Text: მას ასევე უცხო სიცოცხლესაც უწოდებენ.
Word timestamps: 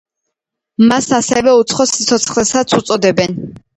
მას 0.91 1.09
ასევე 1.19 1.53
უცხო 1.59 1.87
სიცოცხლესაც 1.93 2.75
უწოდებენ. 2.83 3.39